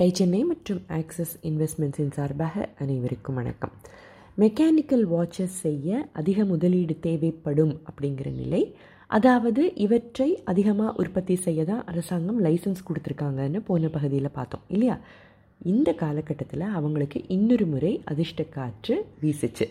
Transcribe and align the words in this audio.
Tie 0.00 0.12
Chennai 0.12 0.44
மற்றும் 0.44 0.82
axis 0.88 1.32
இன்வெஸ்ட்மெண்ட்ஸின் 1.42 2.12
சார்பாக 2.12 2.68
அனைவருக்கும் 2.78 3.34
வணக்கம். 3.34 3.72
மெக்கானிக்கல் 4.38 5.04
வாட்சஸ் 5.10 5.56
செய்ய 5.64 6.08
அதிக 6.12 6.44
முதலீடு 6.44 6.98
தேவைப்படும் 7.00 7.80
அப்படிங்கிற 7.90 8.30
நிலை 8.32 8.74
அதாவது 9.06 9.74
இவற்றை 9.74 10.42
அதிகமாக 10.44 10.92
உற்பத்தி 10.92 11.36
செய்ய 11.36 11.64
தான் 11.64 11.84
அரசாங்கம் 11.84 12.44
லைசன்ஸ் 12.44 12.84
கொடுத்துருக்காங்கன்னு 12.88 13.60
போன 13.60 13.88
பகுதியில் 13.88 14.30
பார்த்தோம் 14.30 14.64
இல்லையா? 14.68 14.98
இந்த 15.58 15.92
காலகட்டத்தில் 15.92 16.60
அவங்களுக்கு 16.60 17.20
இன்னொரு 17.28 17.66
முறை 17.66 18.00
அதிர்ஷ்ட 18.04 18.42
காற்று 18.42 19.06
வீசிச்சு. 19.22 19.68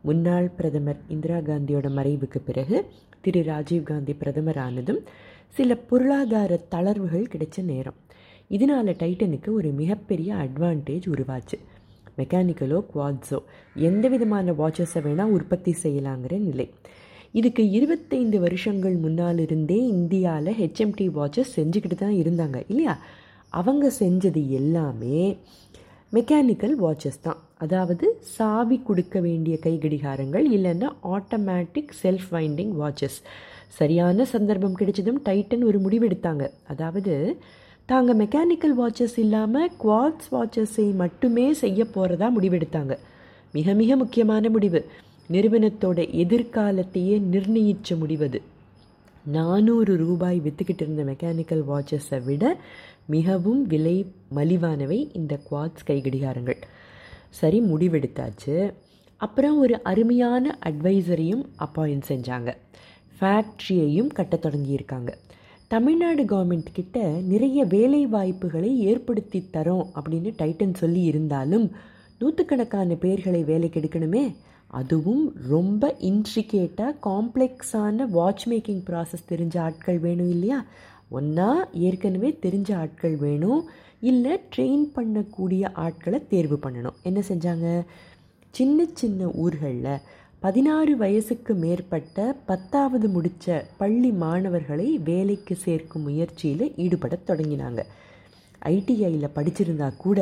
முன்னாள் 0.00 0.48
பிரதமர் 0.48 0.96
இந்திரா 1.08 1.36
காந்தியோட 1.50 1.90
மறைவுக்கு 1.98 2.42
பிறகு 2.44 2.86
திரு 3.20 3.42
ராஜீவ்காந்தி 3.42 4.16
பிரதமர் 4.18 4.58
ஆனதும் 4.58 5.02
சில 5.48 5.74
பொருளாதார 5.74 6.60
தளர்வுகள் 6.70 7.30
கிடைச்ச 7.34 7.62
நேரம். 7.62 8.00
இதனால் 8.50 8.98
டைட்டனுக்கு 9.02 9.50
ஒரு 9.52 9.70
மிகப்பெரிய 9.80 10.34
அட்வான்டேஜ் 10.34 11.06
உருவாச்சு. 11.14 11.56
மெக்கானிக்கலோ 12.18 12.78
குவாட்ஸோ 12.92 13.38
எந்த 13.88 14.08
விதமான 14.08 14.52
வாட்சஸை 14.52 15.00
வேணால் 15.06 15.34
உற்பத்தி 15.38 15.72
செய்யலாங்கிற 15.82 16.34
நிலை. 16.38 16.66
இதுக்கு 17.32 17.62
இருபத்தைந்து 17.70 18.40
வருஷங்கள் 18.40 18.96
முன்னால் 18.96 19.38
இருந்தே 19.38 19.78
இந்தியாவில் 19.86 20.56
ஹெச்எம்டி 20.60 21.06
வாட்சஸ் 21.18 21.56
செஞ்சுக்கிட்டு 21.56 21.98
தான் 22.04 22.16
இருந்தாங்க 22.22 22.58
இல்லையா? 22.68 22.94
அவங்க 23.50 23.90
செஞ்சது 23.98 24.42
எல்லாமே 24.60 25.18
மெக்கானிக்கல் 26.12 26.76
வாட்சஸ் 26.84 27.20
தான். 27.22 27.40
அதாவது 27.64 28.06
சாவி 28.36 28.78
கொடுக்க 28.88 29.20
வேண்டிய 29.20 29.54
கைகடிகாரங்கள் 29.66 30.46
இல்லைன்னா 30.56 30.88
ஆட்டோமேட்டிக் 31.16 31.92
செல்ஃப் 32.02 32.28
வைண்டிங் 32.36 32.74
வாட்சஸ் 32.80 33.18
சரியான 33.78 34.24
சந்தர்ப்பம் 34.24 34.76
கிடைச்சதும் 34.80 35.22
டைட்டன் 35.28 35.64
ஒரு 35.64 35.78
முடிவெடுத்தாங்க. 35.78 36.44
அதாவது 36.72 37.14
தாங்க 37.86 38.14
மெக்கானிக்கல் 38.14 38.74
வாட்சஸ் 38.78 39.18
இல்லாமல் 39.18 39.70
குவாட்ஸ் 39.84 40.28
வாட்சஸை 40.32 40.94
மட்டுமே 40.94 41.52
செய்ய 41.52 41.84
போகிறதா 41.84 42.30
முடிவெடுத்தாங்க. 42.38 42.96
மிக 43.52 43.74
மிக 43.74 43.96
முக்கியமான 43.96 44.50
முடிவு. 44.50 44.86
நிறுவனத்தோட 45.30 46.00
எதிர்காலத்தையே 46.22 47.18
நிர்ணயித்த 47.20 47.96
முடிவது. 47.98 48.42
நானூறு 49.24 49.96
ரூபாய் 49.96 50.40
விற்றுக்கிட்டு 50.40 50.82
இருந்த 50.82 51.04
மெக்கானிக்கல் 51.04 51.64
வாட்சஸை 51.70 52.24
விட 52.24 52.56
மிகவும் 53.06 53.66
விலை 53.66 54.06
மலிவானவை 54.34 55.08
இந்த 55.12 55.38
குவாட்ஸ் 55.50 55.86
கைகடிகாரங்கள். 55.86 56.60
சரி 57.30 57.60
முடிவெடுத்தாச்சு. 57.60 58.72
அப்புறம் 59.16 59.58
ஒரு 59.58 59.82
அருமையான 59.82 60.58
அட்வைசரையும் 60.66 61.44
அப்பாயிண்ட் 61.58 62.02
செஞ்சாங்க. 62.08 62.56
ஃபேக்ட்ரியையும் 63.20 64.06
கட்ட 64.06 64.38
தொடங்கியிருக்காங்க. 64.42 65.08
தமிழ்நாடு 65.68 66.22
கவர்மெண்ட் 66.22 66.66
கிட்ட 66.72 67.06
நிறைய 67.06 67.64
வேலை 67.64 68.06
வாய்ப்புகளை 68.06 68.78
ஏற்படுத்தி 68.78 69.48
தரோம் 69.52 69.86
அப்படின்னு 69.94 70.32
டைட்டன் 70.38 70.74
சொல்லி 70.74 71.02
இருந்தாலும் 71.02 71.70
நூற்றுக்கணக்கான 72.18 72.94
பேர்களை 72.94 73.44
வேலைக்கு 73.44 73.80
எடுக்கணுமே? 73.80 74.34
அதுவும் 74.66 75.34
ரொம்ப 75.48 75.96
இன்ட்ரிகேட்டாக 76.00 76.96
காம்ப்ளெக்ஸான 77.04 78.08
வாட்ச் 78.08 78.48
மேக்கிங் 78.48 78.82
ப்ராசஸ் 78.86 79.26
தெரிஞ்ச 79.28 79.58
ஆட்கள் 79.58 79.98
வேணும் 79.98 80.30
இல்லையா? 80.30 80.64
ஒன்றா 81.08 81.68
ஏற்கனவே 81.72 82.38
தெரிஞ்ச 82.42 82.74
ஆட்கள் 82.74 83.16
வேணும். 83.16 83.64
இல்லை 84.00 84.40
ட்ரெயின் 84.56 84.86
பண்ணக்கூடிய 84.96 85.68
ஆட்களை 85.72 86.26
தேர்வு 86.28 86.58
பண்ணணும். 86.62 86.96
என்ன 87.02 87.22
செஞ்சாங்க? 87.28 87.84
சின்ன 88.50 88.86
சின்ன 88.94 89.30
ஊர்களில் 89.30 89.98
பதினாறு 90.42 90.92
வயசுக்கு 90.96 91.52
மேற்பட்ட 91.54 92.24
பத்தாவது 92.46 93.06
முடித்த 93.08 93.46
பள்ளி 93.78 94.10
மாணவர்களை 94.22 94.88
வேலைக்கு 95.08 95.54
சேர்க்கும் 95.62 96.02
முயற்சியில் 96.02 96.64
ஈடுபட 96.84 97.14
தொடங்கினாங்க. 97.28 97.80
ஐடிஐயில் 98.74 99.34
படிச்சிருந்தா 99.36 99.88
கூட 99.96 100.20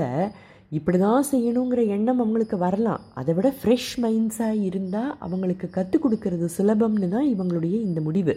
இப்படி 0.70 0.98
தான் 0.98 1.26
செய்யணுங்கிற 1.32 1.80
எண்ணம் 1.96 2.18
அவங்களுக்கு 2.18 2.58
வரலாம். 2.58 3.02
அதை 3.14 3.34
விட 3.34 3.50
ஃப்ரெஷ் 3.58 3.92
மைண்ட்ஸாக 4.04 4.62
இருந்தால் 4.68 5.10
அவங்களுக்கு 5.18 5.68
கற்றுக் 5.70 6.04
கொடுக்கறது 6.04 6.48
சுலபம்னு 6.56 7.08
தான் 7.08 7.28
இவங்களுடைய 7.34 7.74
இந்த 7.88 8.00
முடிவு. 8.00 8.36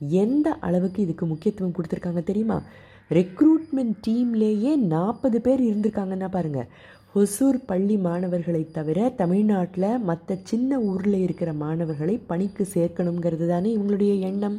எந்த 0.00 0.56
அளவுக்கு 0.60 1.00
இதுக்கு 1.02 1.26
முக்கியத்துவம் 1.26 1.76
கொடுத்துருக்காங்க 1.76 2.24
தெரியுமா? 2.24 2.58
ரெக்ரூட்மெண்ட் 3.10 3.96
டீம்லேயே 4.06 4.74
நாற்பது 4.94 5.38
பேர் 5.40 5.62
இருந்திருக்காங்கன்னா 5.70 6.28
பாருங்கள் 6.36 6.68
ஹொசூர் 7.14 7.58
பள்ளி 7.66 7.96
மாணவர்களை 7.96 8.60
தவிர 8.70 9.08
தமிழ்நாட்டில் 9.08 9.84
மற்ற 9.98 10.36
சின்ன 10.42 10.80
ஊரில் 10.80 11.18
இருக்கிற 11.22 11.52
மாணவர்களை 11.52 12.14
பணிக்கு 12.26 12.64
சேர்க்கணுங்கிறது 12.74 13.46
தானே 13.46 13.76
இவங்களுடைய 13.76 14.18
எண்ணம். 14.18 14.56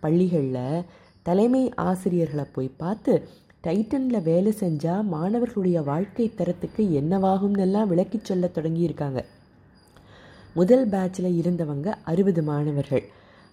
பள்ளிகளில் 0.00 0.84
தலைமை 1.22 1.64
ஆசிரியர்களை 1.88 2.44
போய் 2.52 2.70
பார்த்து 2.76 3.14
டைட்டனில் 3.64 4.22
வேலை 4.22 4.54
செஞ்சால் 4.60 5.10
மாணவர்களுடைய 5.14 5.82
வாழ்க்கை 5.82 6.30
தரத்துக்கு 6.34 6.84
என்னவாகும்னெல்லாம் 7.00 7.86
விளக்கி 7.86 8.20
சொல்ல 8.22 8.50
தொடங்கியிருக்காங்க. 8.54 9.20
முதல் 10.54 10.88
பேட்சில் 10.88 11.38
இருந்தவங்க 11.42 11.90
அறுபது 12.04 12.42
மாணவர்கள். 12.42 13.04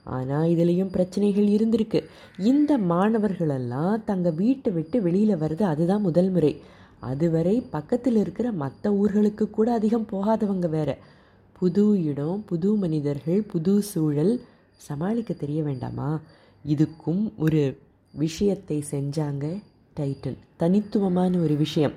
ஆனால் 0.04 0.50
இதுலேயும் 0.56 0.96
பிரச்சனைகள் 0.96 1.48
இருந்திருக்கு. 1.58 2.02
இந்த 2.38 2.78
மாணவர்களெல்லாம் 2.78 4.04
தங்கள் 4.04 4.34
வீட்டை 4.34 4.72
விட்டு 4.72 5.02
வெளியில் 5.02 5.42
வர்றது 5.46 5.62
அதுதான் 5.62 6.02
முதல் 6.02 6.30
முறை. 6.30 6.62
அதுவரை 7.00 7.62
பக்கத்தில் 7.62 8.16
இருக்கிற 8.16 8.52
மற்ற 8.52 8.92
ஊர்களுக்கு 8.92 9.50
கூட 9.50 9.74
அதிகம் 9.74 10.08
போகாதவங்க 10.12 10.70
வேற. 10.70 10.98
புது 11.52 12.04
இடம் 12.04 12.44
புது 12.46 12.76
மனிதர்கள் 12.76 13.42
புது 13.42 13.82
சூழல். 13.82 14.42
சமாளிக்க 14.76 15.34
தெரிய 15.34 15.64
வேண்டாமா? 15.64 16.20
இதுக்கும் 16.68 17.32
ஒரு 17.38 17.78
விஷயத்தை 18.12 18.84
செஞ்சாங்க 18.92 19.64
டைட்டன். 20.00 20.38
தனித்துவமான 20.58 21.38
ஒரு 21.38 21.56
விஷயம். 21.56 21.92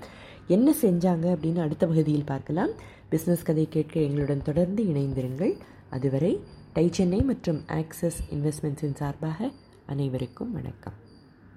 என்ன 0.49 0.75
செஞ்சாங்க 0.83 1.25
அப்படின்னு 1.25 1.59
அடுத்த 1.59 1.87
பகுதியில் 1.87 2.25
பார்க்கலாம். 2.25 2.71
பிஸ்னஸ் 3.11 3.45
கதை 3.45 3.67
கேட்க 3.71 4.01
எங்களுடன் 4.01 4.43
தொடர்ந்து 4.43 4.83
இணைந்திருங்கள். 4.83 5.59
அதுவரை 5.91 6.41
டை 6.73 6.89
சென்னை 6.93 7.23
மற்றும் 7.23 7.61
ஆக்சஸ் 7.67 8.19
இன்வெஸ்ட்மெண்ட்ஸின் 8.31 8.95
சார்பாக 8.95 9.51
அனைவருக்கும் 9.87 10.53
வணக்கம். 10.53 10.93